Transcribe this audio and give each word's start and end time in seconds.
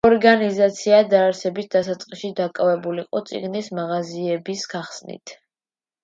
ორგანიზაცია 0.07 0.99
დაარსების 1.09 1.67
დასაწყისში 1.75 2.31
დაკავებული 2.39 3.03
იყო 3.03 3.21
წიგნის 3.31 3.69
მაღაზიების 3.81 4.63
გახსნით. 4.73 5.35